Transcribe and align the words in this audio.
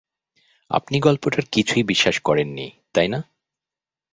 আপনি 0.71 0.99
গল্পটার 0.99 1.43
কিছুই 1.51 1.83
বিশ্বাস 1.83 2.15
করেন 2.19 2.47
নি, 2.47 2.67
তাই 2.93 3.07
না? 3.07 3.19